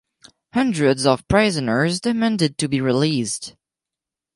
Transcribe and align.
Hundreds 0.55 1.05
of 1.05 1.27
prisoners 1.27 1.99
demanded 1.99 2.57
to 2.57 2.67
be 2.67 2.81
released. 2.81 3.55